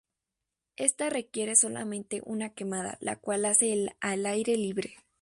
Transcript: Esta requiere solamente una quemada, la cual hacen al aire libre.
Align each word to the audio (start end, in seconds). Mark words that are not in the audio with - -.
Esta 0.77 1.11
requiere 1.11 1.55
solamente 1.55 2.23
una 2.25 2.49
quemada, 2.55 2.97
la 3.01 3.17
cual 3.17 3.45
hacen 3.45 3.89
al 3.99 4.25
aire 4.25 4.57
libre. 4.57 4.95